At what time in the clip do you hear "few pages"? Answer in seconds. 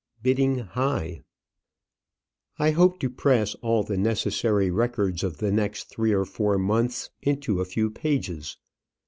7.65-8.57